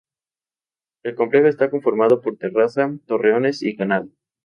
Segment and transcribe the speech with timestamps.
[1.03, 4.11] El complejo está conformado por terraza, torreones y canal.